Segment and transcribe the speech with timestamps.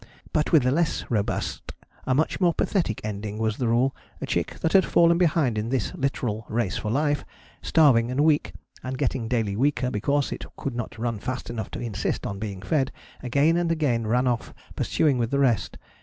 [0.33, 1.73] But with the less robust
[2.07, 3.95] a much more pathetic ending was the rule.
[4.19, 7.23] A chick that had fallen behind in this literal race for life,
[7.61, 11.79] starving and weak, and getting daily weaker because it could not run fast enough to
[11.79, 12.91] insist on being fed,
[13.21, 15.77] again and again ran off pursuing with the rest.